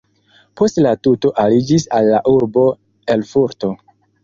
[0.61, 2.65] Poste la tuto aliĝis al la urbo
[3.19, 3.73] Erfurto.